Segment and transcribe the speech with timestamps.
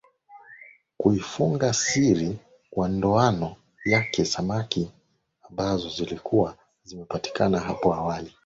[0.97, 2.37] kuifunga siri
[2.71, 3.55] kwa ndoano
[3.85, 4.91] yake samaki
[5.49, 8.33] ambazo zilikuwa zimepatikana hapo awali